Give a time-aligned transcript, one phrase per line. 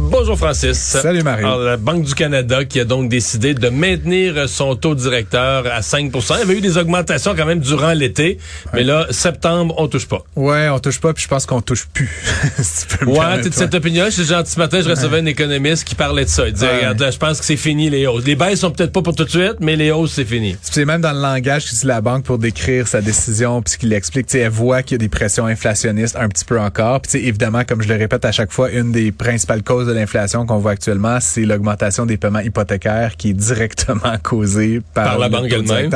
[0.00, 0.78] Bonjour Francis.
[0.78, 1.42] Salut Marie.
[1.42, 5.82] Alors, la Banque du Canada qui a donc décidé de maintenir son taux directeur à
[5.82, 8.38] 5 Il y avait eu des augmentations quand même durant l'été,
[8.72, 10.22] mais là, septembre, on touche pas.
[10.36, 12.08] Ouais, on touche pas, puis je pense qu'on touche plus.
[12.60, 14.04] si tu peux me ouais, de cette opinion.
[14.08, 16.46] Je gentil ce matin, je recevais un économiste qui parlait de ça.
[16.46, 18.24] Il disait, regarde, là, je pense que c'est fini les hausses.
[18.24, 20.56] Les baisses sont peut-être pas pour tout de suite, mais les hausses, c'est fini.
[20.62, 23.92] C'est même dans le langage qu'utilise la banque pour décrire sa décision, puis ce qu'il
[23.92, 27.00] explique, elle voit qu'il y a des pressions inflationnistes un petit peu encore.
[27.00, 30.46] Puis évidemment, comme je le répète à chaque fois, une des principales causes de l'inflation
[30.46, 35.50] qu'on voit actuellement, c'est l'augmentation des paiements hypothécaires qui est directement causée par, la banque
[35.50, 35.90] elle-même.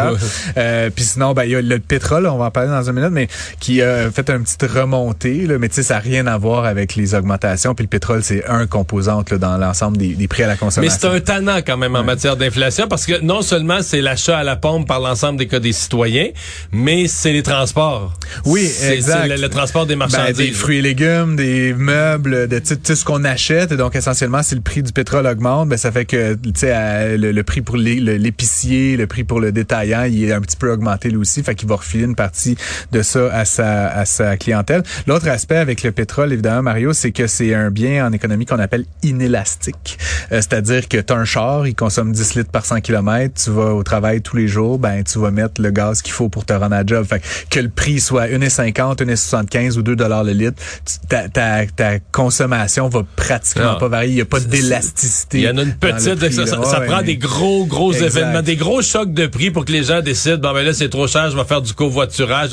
[0.56, 2.94] Euh, puis sinon, ben, il y a le pétrole, on va en parler dans une
[2.94, 3.28] minute, mais
[3.60, 5.46] qui a fait une petite remontée.
[5.46, 7.74] Là, mais tu sais, ça n'a rien à voir avec les augmentations.
[7.74, 10.82] Puis le pétrole, c'est un composant là, dans l'ensemble des, des, prix à la consommation.
[10.82, 14.38] Mais c'est un tannant quand même en matière d'inflation parce que non seulement c'est l'achat
[14.38, 16.28] à la pompe par l'ensemble des cas des citoyens,
[16.72, 18.14] mais c'est les transports.
[18.44, 19.28] Oui, exact.
[19.28, 20.36] C'est le, transport des ben, marchandises.
[20.36, 23.72] des fruits et légumes, des meubles, de tout ce qu'on achète.
[23.72, 27.16] Et donc essentiellement, si le prix du pétrole augmente, ben ça fait que tu sais
[27.16, 31.10] le, prix pour l'épicier, le prix pour le détaillant, il est un petit peu augmenté
[31.10, 32.56] lui aussi, fait qu'il va refiler une partie
[32.92, 34.84] de ça à sa à sa clientèle.
[35.08, 38.60] L'autre aspect avec le pétrole évidemment Mario, c'est que c'est un bien en économie qu'on
[38.60, 39.98] appelle inélastique.
[40.30, 43.50] Euh, c'est-à-dire que tu as un char, il consomme 10 litres par 100 km, tu
[43.50, 46.44] vas au travail tous les jours, ben tu vas mettre le gaz qu'il faut pour
[46.44, 47.04] te rendre à job.
[47.04, 50.62] Fait que le prix soit 1,50, 1,75 ou 2 dollars le litre,
[51.08, 51.28] ta,
[51.66, 53.88] ta consommation va pratiquement ah.
[53.88, 55.38] pas il y a pas d'élasticité.
[55.38, 59.12] Il y en a une petite, ça, prend des gros gros événements, des gros chocs
[59.12, 61.44] de prix pour que les gens décident bon ben là c'est trop cher, je vais
[61.44, 62.50] faire du covoiturage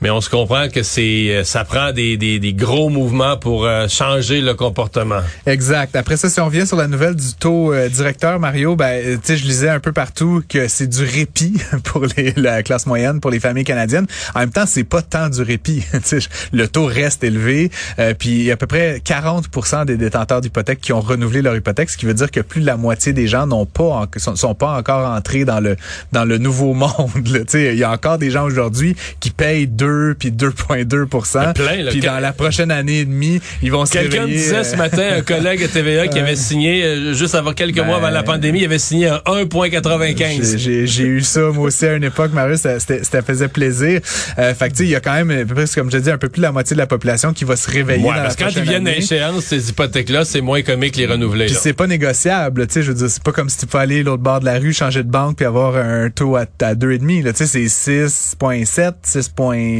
[0.00, 3.64] mais on se comprend que c'est euh, ça prend des, des, des, gros mouvements pour
[3.64, 5.20] euh, changer le comportement.
[5.46, 5.94] Exact.
[5.96, 9.36] Après ça, si on revient sur la nouvelle du taux euh, directeur, Mario, ben, sais,
[9.36, 13.30] je lisais un peu partout que c'est du répit pour les, la classe moyenne, pour
[13.30, 14.06] les familles canadiennes.
[14.34, 15.84] En même temps, c'est pas tant du répit.
[16.52, 17.70] le taux reste élevé,
[18.18, 21.56] puis il y a à peu près 40% des détenteurs d'hypothèques qui ont renouvelé leur
[21.56, 24.54] hypothèque, ce qui veut dire que plus de la moitié des gens n'ont pas sont,
[24.54, 25.76] pas encore entrés dans le
[26.12, 27.10] dans le nouveau monde.
[27.54, 32.32] Il y a encore des gens aujourd'hui qui payent deux puis 2,2 Puis dans la
[32.32, 36.08] prochaine année et demie, ils vont se Quelqu'un disait ce matin, un collègue à TVA
[36.08, 39.08] qui avait signé, euh, juste avant quelques mois avant la ben, pandémie, il avait signé
[39.08, 40.56] un 1,95.
[40.86, 44.00] J'ai eu ça, moi aussi, à une époque, Marius, ça, ça faisait plaisir.
[44.38, 46.28] Euh, fait que, tu sais, il y a quand même, comme je dis, un peu
[46.28, 48.50] plus de la moitié de la population qui va se réveiller ouais, parce que quand
[48.50, 51.46] ils viennent à échéance, ces hypothèques-là, c'est moins comique les renouveler.
[51.46, 53.82] Puis c'est pas négociable, tu sais, je veux dire, c'est pas comme si tu pouvais
[53.82, 56.74] aller l'autre bord de la rue, changer de banque puis avoir un taux à, à
[56.74, 58.92] 2,5, tu sais, c'est 6,7,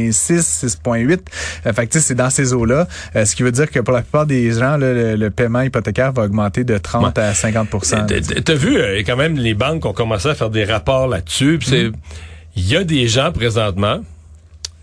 [0.09, 1.19] 6,6 6,8.
[1.65, 2.87] Euh, fait que c'est dans ces eaux-là.
[3.15, 6.23] Euh, ce qui veut dire que pour la plupart des gens, le, paiement hypothécaire va
[6.23, 7.69] augmenter de 30 à 50
[8.43, 11.57] T'as vu, euh, quand même, les banques ont commencé à faire des rapports là-dessus.
[11.57, 11.93] Mm-hmm.
[12.55, 14.01] Il y a des gens présentement,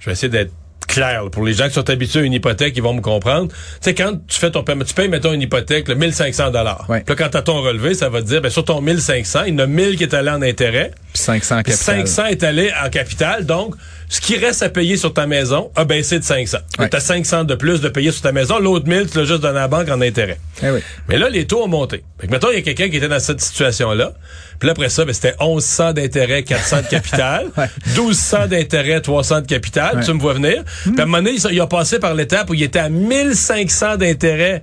[0.00, 0.52] je vais essayer d'être
[0.88, 3.48] clair pour les gens qui sont habitués à une hypothèque, ils vont me comprendre.
[3.48, 6.86] Tu sais quand tu fais ton paiement, tu payes mettons une hypothèque, le 1500 dollars.
[6.88, 7.02] Ouais.
[7.06, 9.54] Puis quand tu as ton relevé, ça va te dire ben sur ton 1500, il
[9.54, 10.90] y en a 1000 qui est allé en intérêt.
[11.12, 12.06] Puis 500 capital.
[12.06, 13.46] 500 est allé en capital.
[13.46, 13.74] Donc
[14.08, 16.58] ce qui reste à payer sur ta maison a baissé de 500.
[16.78, 19.42] Tu as 500 de plus de payer sur ta maison, l'autre 1000 tu l'as juste
[19.42, 20.38] donné à la banque en intérêt.
[20.62, 20.80] Eh oui.
[21.08, 22.02] Mais là les taux ont monté.
[22.18, 24.12] Fait que mettons il y a quelqu'un qui était dans cette situation là.
[24.58, 27.46] Puis après ça, ben, c'était 1100 d'intérêt, 400 de capital,
[27.86, 30.02] 1200 d'intérêt, 300 de capital.
[30.04, 30.64] Tu me vois venir.
[30.82, 33.96] Puis à un moment donné, il a passé par l'étape où il était à 1500
[33.96, 34.62] d'intérêt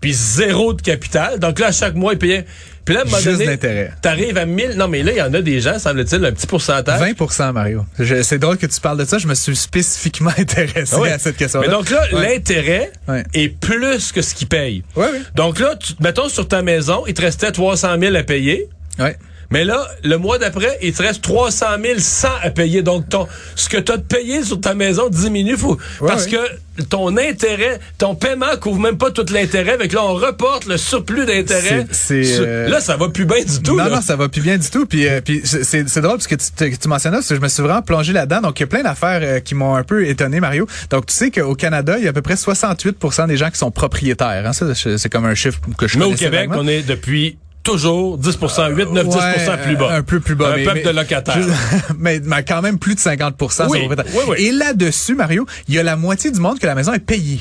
[0.00, 1.38] puis zéro de capital.
[1.38, 2.46] Donc là, à chaque mois, il payait.
[2.84, 3.58] Puis là, à un moment donné,
[4.00, 4.72] t'arrives à 1000.
[4.76, 7.00] Non, mais là, il y en a des gens, semble-t-il, un petit pourcentage.
[7.00, 7.84] 20% Mario.
[8.22, 9.18] C'est drôle que tu parles de ça.
[9.18, 11.66] Je me suis spécifiquement intéressé ah à cette question-là.
[11.66, 12.90] Mais donc là, l'intérêt
[13.34, 14.82] est plus que ce qu'il paye.
[14.96, 15.18] Oui, oui.
[15.34, 18.68] Donc là, tu, mettons sur ta maison, il te restait 300 000 à payer.
[18.98, 19.16] Ouais.
[19.50, 22.82] Mais là, le mois d'après, il te reste 300 000 100 à payer.
[22.82, 25.56] Donc, ton, ce que tu as payé sur ta maison diminue.
[25.56, 26.36] Faut, parce que
[26.88, 29.72] ton intérêt, ton paiement couvre même pas tout l'intérêt.
[29.72, 31.86] Avec là, on reporte le surplus d'intérêt.
[32.10, 33.76] Euh, là, ça va plus bien du tout.
[33.76, 34.86] Non, non, ça va plus bien du tout.
[34.86, 37.62] Puis, euh, puis c'est drôle parce que tu, tu mentionnais, parce que je me suis
[37.62, 38.40] vraiment plongé là-dedans.
[38.42, 40.66] Donc, il y a plein d'affaires euh, qui m'ont un peu étonné, Mario.
[40.90, 43.58] Donc, tu sais qu'au Canada, il y a à peu près 68% des gens qui
[43.58, 44.44] sont propriétaires.
[44.46, 44.52] Hein.
[44.74, 48.90] C'est comme un chiffre que je Mais au Québec, on est depuis toujours 10% 8,
[48.90, 49.92] 9, 10% plus bas.
[49.92, 50.54] Un peu plus bas.
[50.54, 51.38] Un peuple de locataires.
[51.98, 53.88] mais, mais, quand même plus de 50% oui,
[54.28, 56.98] oui, Et là-dessus, Mario, il y a la moitié du monde que la maison est
[56.98, 57.40] payée.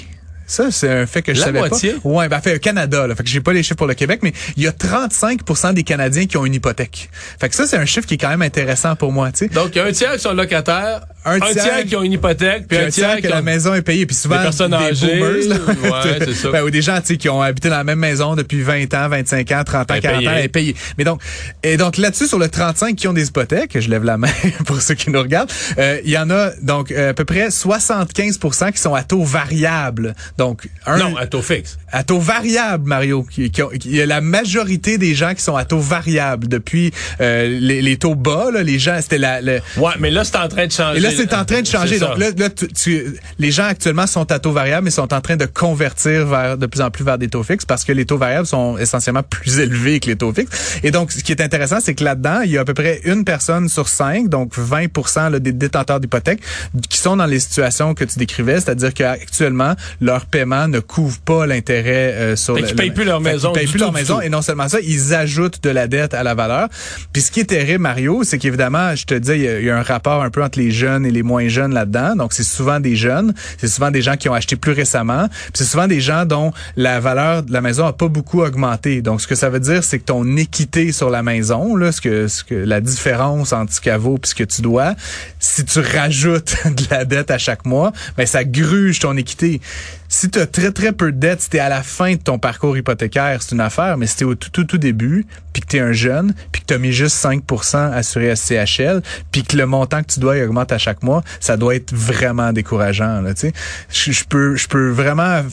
[0.50, 1.94] Ça, c'est un fait que je la savais moitié?
[1.94, 2.10] pas.
[2.10, 3.14] Ouais, ben fait Canada, là.
[3.14, 5.84] Fait que j'ai pas les chiffres pour le Québec, mais il y a 35% des
[5.84, 7.12] Canadiens qui ont une hypothèque.
[7.40, 9.48] Fait que ça, c'est un chiffre qui est quand même intéressant pour moi, tu sais.
[9.50, 12.68] Donc, il y a un tiers qui sont locataires, un, tiers, qui ont une hypothèque,
[12.68, 14.06] puis un, tiers, que la maison est payée.
[14.06, 15.40] Puis souvent, des personnes âgées, ouais,
[16.20, 16.52] c'est ça.
[16.52, 19.52] Ben, ou des gens qui ont habité dans la même maison depuis 20 ans, 25
[19.52, 20.76] ans, 30 ans, 40 ans, et payé.
[20.98, 21.22] Mais donc,
[21.64, 24.28] et donc là-dessus, sur le 35 qui ont des hypothèques, je lève la main
[24.66, 27.48] pour ceux qui nous regardent, euh, il y en a donc euh, à peu près
[27.50, 30.16] 75% qui sont à taux variable.
[30.38, 31.78] Donc, un, non, à taux fixe.
[31.92, 33.24] À taux variable, Mario.
[33.24, 33.52] Qui,
[33.86, 36.92] il y a la majorité des gens qui sont à taux variable depuis
[37.22, 38.52] euh, les, les, taux bas.
[38.52, 39.42] Là, les gens, c'était la.
[39.42, 39.60] Le...
[39.78, 40.98] Ouais, mais là c'est en train de changer.
[40.98, 42.00] Et là c'est en train de changer.
[42.00, 43.06] Donc là, là tu,
[43.38, 46.66] les gens actuellement sont à taux variable, mais sont en train de convertir vers de
[46.66, 49.60] plus en plus vers des taux fixes parce que les taux variables sont essentiellement plus
[49.60, 50.80] élevés que les taux fixes.
[50.84, 53.02] Et donc, ce qui est intéressant, c'est que là-dedans, il y a à peu près
[53.06, 56.42] une personne sur cinq, donc 20 là, des détenteurs d'hypothèques,
[56.90, 61.46] qui sont dans les situations que tu décrivais, c'est-à-dire qu'actuellement leur paiement ne couvre pas
[61.46, 62.56] l'intérêt euh, sur.
[62.56, 63.52] Le, payent plus leur maison.
[63.54, 66.24] Ils payent plus leur maison et non seulement ça, ils ajoutent de la dette à
[66.24, 66.68] la valeur.
[67.14, 69.84] Puis ce qui est terrible, Mario, c'est qu'évidemment, je te dis, il y, a, un
[69.84, 72.16] rapport un peu entre les jeunes et les moins jeunes là-dedans.
[72.16, 75.66] Donc c'est souvent des jeunes, c'est souvent des gens qui ont acheté plus récemment, c'est
[75.66, 79.02] souvent des gens dont la valeur de la maison a pas beaucoup augmenté.
[79.02, 82.02] Donc ce que ça veut dire, c'est que ton équité sur la maison, là, ce
[82.02, 84.96] que, ce que la différence entre ce qu'elle vaut et ce que tu dois,
[85.40, 89.62] si tu rajoutes de la dette à chaque mois, ben ça gruge ton équité.
[90.12, 92.40] Si tu as très très peu de dette, si tu à la fin de ton
[92.40, 95.68] parcours hypothécaire, c'est une affaire, mais si tu au tout, tout, tout début, puis que
[95.68, 99.44] tu es un jeune, puis que tu as mis juste 5% assuré à CHL, puis
[99.44, 103.22] que le montant que tu dois augmente à chaque mois, ça doit être vraiment décourageant.
[103.22, 105.44] Là, je, je peux je peux vraiment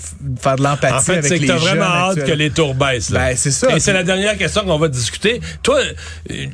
[0.40, 3.10] faire de l'empathie en fait, c'est que as vraiment hâte que les tours baissent.
[3.10, 3.28] Là.
[3.28, 3.76] Ben, c'est ça.
[3.76, 5.40] Et c'est la dernière question qu'on va discuter.
[5.62, 5.80] Toi,
[6.30, 6.46] euh,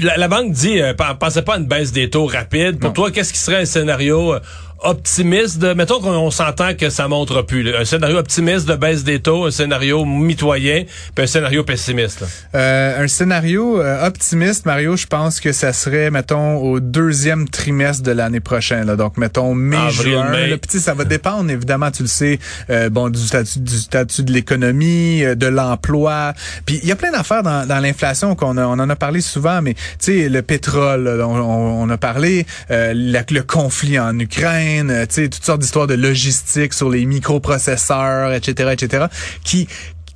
[0.00, 2.78] la, banque dit, euh, pensez pas à une baisse des taux rapide.
[2.78, 4.40] Pour toi, qu'est-ce qui serait un scénario euh,
[4.82, 7.74] optimiste de, mettons qu'on s'entend que ça montre plus.
[7.74, 10.84] Un scénario optimiste de baisse des taux, un scénario mitoyen,
[11.14, 12.24] puis un scénario pessimiste.
[12.54, 18.02] Euh, un scénario euh, optimiste, Mario, je pense que ça serait, mettons, au deuxième trimestre
[18.02, 18.86] de l'année prochaine.
[18.86, 18.96] Là.
[18.96, 20.46] Donc, mettons, mai, juin.
[20.46, 22.38] Le petit, ça va dépendre, évidemment, tu le sais,
[22.70, 26.32] euh, bon, du statut, du statut de l'économie, de l'emploi.
[26.64, 29.60] Puis, il y a plein d'affaires dans, dans l'inflation qu'on on en a parlé souvent,
[29.62, 35.14] mais tu sais, le pétrole, on, on, a parlé, le conflit en Ukraine, euh, tu
[35.14, 39.06] sais, toutes sortes d'histoires de logistique sur les microprocesseurs, etc., etc.,
[39.44, 39.68] qui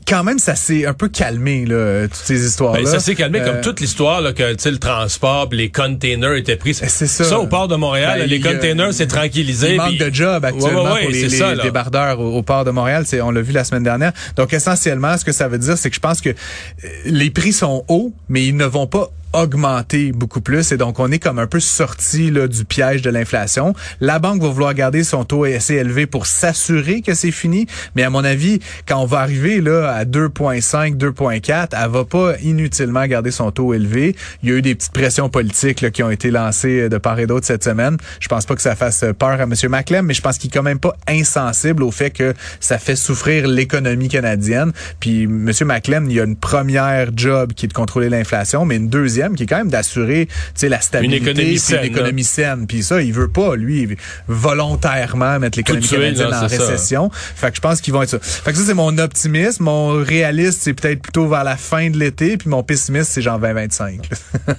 [0.06, 2.82] quand même, ça s'est un peu calmé, là, toutes ces histoires-là.
[2.82, 6.56] Ben, ça s'est calmé comme euh, toute l'histoire, là, que le transport, les containers étaient
[6.56, 6.76] pris.
[6.80, 7.24] Ben, c'est ça.
[7.24, 9.72] Ça, au port de Montréal, ben, les containers, c'est tranquillisé.
[9.72, 11.28] Il manque de job actuellement pour les,
[11.62, 13.04] débardeurs au, port de Montréal.
[13.06, 14.12] C'est, on l'a vu la semaine dernière.
[14.36, 17.52] Donc, essentiellement, ce que ça veut dire, c'est que je pense que euh, les prix
[17.52, 21.38] sont hauts, mais ils ne vont pas augmenter beaucoup plus et donc on est comme
[21.38, 23.74] un peu sorti là, du piège de l'inflation.
[24.00, 28.04] La banque va vouloir garder son taux assez élevé pour s'assurer que c'est fini, mais
[28.04, 33.04] à mon avis, quand on va arriver là à 2.5, 2.4, elle va pas inutilement
[33.06, 34.16] garder son taux élevé.
[34.42, 37.18] Il y a eu des petites pressions politiques là, qui ont été lancées de part
[37.18, 37.96] et d'autre cette semaine.
[38.20, 39.54] Je pense pas que ça fasse peur à M.
[39.68, 42.96] Maclem, mais je pense qu'il est quand même pas insensible au fait que ça fait
[42.96, 44.72] souffrir l'économie canadienne.
[45.00, 45.50] Puis M.
[45.64, 49.23] Maclem, il y a une première job qui est de contrôler l'inflation, mais une deuxième
[49.34, 50.28] qui est quand même d'assurer
[50.62, 52.66] la stabilité, une économie saine, une économie saine.
[52.66, 53.96] Puis ça, il veut pas, lui,
[54.28, 57.10] volontairement mettre l'économie canadienne en récession.
[57.12, 58.18] Fait que je pense qu'ils vont être ça.
[58.20, 59.64] Fait que ça, c'est mon optimisme.
[59.64, 62.36] Mon réaliste, c'est peut-être plutôt vers la fin de l'été.
[62.36, 64.08] Puis mon pessimiste, c'est genre 2025.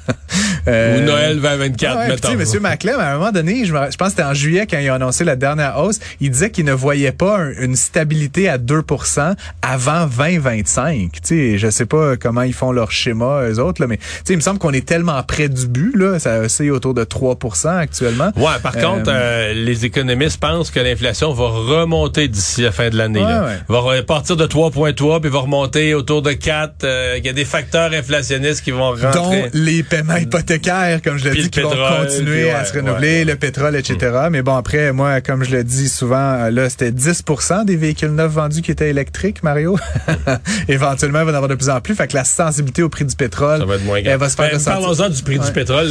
[0.68, 2.36] euh, Ou Noël 2024, ouais, mettons.
[2.36, 4.80] Monsieur Maclem, à un moment donné, je, me, je pense que c'était en juillet quand
[4.80, 8.58] il a annoncé la dernière hausse, il disait qu'il ne voyait pas une stabilité à
[8.58, 11.12] 2% avant 2025.
[11.12, 14.36] Tu sais, je sais pas comment ils font leur schéma, eux autres, là, mais il
[14.36, 18.32] me semble qu'on est tellement près du but, là, ça c'est autour de 3% actuellement.
[18.36, 22.90] Ouais, par contre, euh, euh, les économistes pensent que l'inflation va remonter d'ici la fin
[22.90, 23.24] de l'année.
[23.24, 26.84] Ouais, Va partir de 3,3 puis va remonter autour de 4.
[26.84, 29.12] Euh, il y a des facteurs inflationnistes qui vont rentrer.
[29.12, 33.36] Dont les paiements hypothécaires, comme je l'ai dit, qui vont continuer à se renouveler, le
[33.36, 33.98] pétrole, etc.
[34.02, 34.30] Mm.
[34.32, 38.32] Mais bon, après, moi, comme je le dis souvent, là, c'était 10% des véhicules neufs
[38.32, 39.78] vendus qui étaient électriques, Mario.
[40.68, 41.96] Éventuellement, il va y en avoir de plus en plus.
[41.96, 44.36] Fait que la sensibilité au prix du pétrole, ça va être moins elle va se
[44.52, 45.90] ben, Parlons-en du prix du pétrole.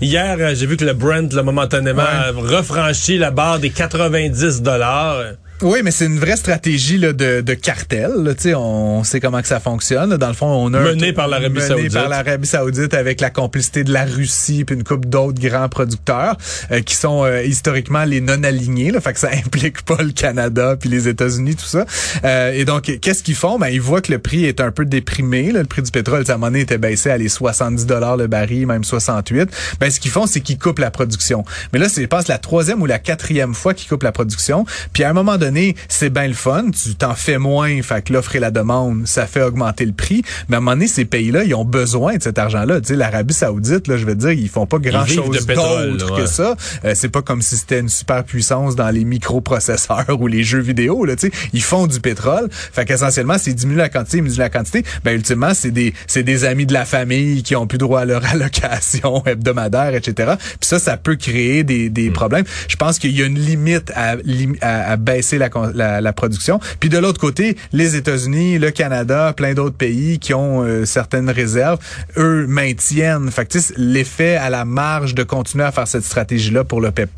[0.00, 4.62] hier, euh, j'ai vu que le Brent, là, momentanément, a refranchi la barre des 90
[4.62, 5.22] dollars.
[5.62, 8.10] Oui, mais c'est une vraie stratégie là, de, de cartel.
[8.16, 10.16] Là, on sait comment que ça fonctionne.
[10.16, 13.84] Dans le fond, on a mené par l'Arabie Saoudite, par l'Arabie Saoudite avec la complicité
[13.84, 16.36] de la Russie puis une couple d'autres grands producteurs
[16.70, 18.90] euh, qui sont euh, historiquement les non alignés.
[18.90, 21.84] Là, fait que ça implique pas le Canada puis les États-Unis tout ça.
[22.24, 23.58] Euh, et donc, qu'est-ce qu'ils font?
[23.58, 25.52] Ben ils voient que le prix est un peu déprimé.
[25.52, 28.66] Là, le prix du pétrole, sa monnaie était baissé à les 70 dollars le baril,
[28.66, 29.50] même 68.
[29.78, 31.44] Ben ce qu'ils font, c'est qu'ils coupent la production.
[31.74, 34.64] Mais là, c'est je pense la troisième ou la quatrième fois qu'ils coupent la production.
[34.94, 38.02] Puis à un moment donné donné, c'est bien le fun, tu t'en fais moins, fait
[38.02, 40.22] que l'offre et la demande, ça fait augmenter le prix.
[40.48, 42.80] Mais à un moment donné, ces pays-là, ils ont besoin de cet argent-là.
[42.80, 46.56] Tu sais, l'Arabie Saoudite, là, je veux dire, ils font pas grand-chose d'autre que ça.
[46.84, 50.60] Euh, c'est pas comme si c'était une super puissance dans les microprocesseurs ou les jeux
[50.60, 51.04] vidéo.
[51.04, 52.48] Là, tu sais, ils font du pétrole.
[52.50, 54.84] Fait qu'essentiellement, c'est diminuer la quantité, diminuer la quantité.
[55.04, 58.04] Ben ultimement, c'est des c'est des amis de la famille qui ont plus droit à
[58.04, 60.34] leur allocation hebdomadaire, etc.
[60.38, 62.12] Puis ça, ça peut créer des, des hmm.
[62.12, 62.44] problèmes.
[62.68, 64.16] Je pense qu'il y a une limite à,
[64.60, 66.60] à, baisser la, la, la, production.
[66.78, 71.30] Puis de l'autre côté, les États-Unis, le Canada, plein d'autres pays qui ont euh, certaines
[71.30, 71.78] réserves,
[72.16, 73.30] eux maintiennent.
[73.30, 77.10] Fait l'effet à la marge de continuer à faire cette stratégie-là pour le PEP+,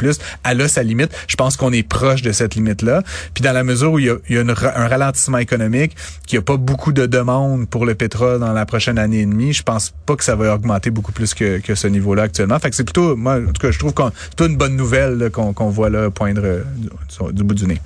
[0.48, 1.10] elle a sa limite.
[1.28, 3.02] Je pense qu'on est proche de cette limite-là.
[3.34, 6.38] Puis dans la mesure où il y a, il y a un ralentissement économique, qu'il
[6.38, 9.52] n'y a pas beaucoup de demandes pour le pétrole dans la prochaine année et demie,
[9.52, 12.58] je pense pas que ça va augmenter beaucoup plus que, que ce niveau-là actuellement.
[12.58, 14.02] Fait que c'est plutôt, moi, en tout cas, je trouve que
[14.36, 16.42] c'est une bonne nouvelle qu'on voit là poindre
[16.76, 16.88] du,
[17.32, 17.80] du, bout du nez.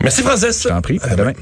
[0.00, 0.62] Merci, Francis.
[0.62, 1.00] Je t'en prie.
[1.02, 1.32] À, demain.